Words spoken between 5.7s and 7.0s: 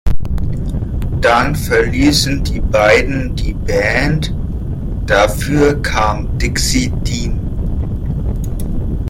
kam Dixie